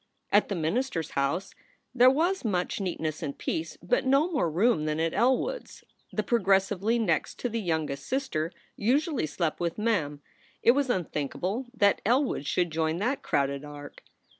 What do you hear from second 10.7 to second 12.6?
was unthinkable that Elwood